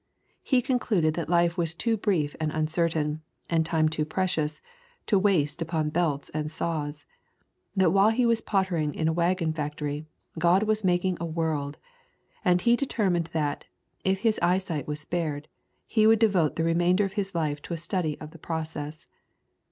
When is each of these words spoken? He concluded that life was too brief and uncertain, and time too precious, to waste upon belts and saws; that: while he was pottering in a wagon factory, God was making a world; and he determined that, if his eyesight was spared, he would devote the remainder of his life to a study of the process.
He 0.41 0.63
concluded 0.63 1.13
that 1.13 1.29
life 1.29 1.59
was 1.59 1.75
too 1.75 1.95
brief 1.95 2.35
and 2.39 2.51
uncertain, 2.51 3.21
and 3.51 3.63
time 3.63 3.87
too 3.87 4.03
precious, 4.03 4.59
to 5.05 5.19
waste 5.19 5.61
upon 5.61 5.91
belts 5.91 6.31
and 6.33 6.49
saws; 6.49 7.05
that: 7.75 7.91
while 7.91 8.09
he 8.09 8.25
was 8.25 8.41
pottering 8.41 8.95
in 8.95 9.07
a 9.07 9.13
wagon 9.13 9.53
factory, 9.53 10.07
God 10.39 10.63
was 10.63 10.83
making 10.83 11.19
a 11.21 11.25
world; 11.27 11.77
and 12.43 12.61
he 12.61 12.75
determined 12.75 13.25
that, 13.33 13.65
if 14.03 14.21
his 14.21 14.39
eyesight 14.41 14.87
was 14.87 14.99
spared, 14.99 15.47
he 15.85 16.07
would 16.07 16.17
devote 16.17 16.55
the 16.55 16.63
remainder 16.63 17.05
of 17.05 17.13
his 17.13 17.35
life 17.35 17.61
to 17.61 17.73
a 17.75 17.77
study 17.77 18.19
of 18.19 18.31
the 18.31 18.39
process. 18.39 19.05